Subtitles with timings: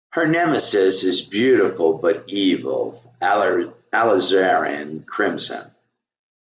[0.13, 5.69] Her nemesis is beautiful but evil Alizarin Crimson.